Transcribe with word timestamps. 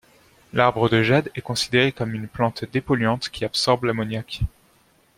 L'arbre 0.51 0.89
de 0.89 1.03
jade 1.03 1.29
est 1.35 1.43
considéré 1.43 1.91
comme 1.91 2.15
une 2.15 2.27
plante 2.27 2.65
dépolluante 2.65 3.29
qui 3.29 3.45
absorbe 3.45 3.83
l'ammoniac. 3.83 4.41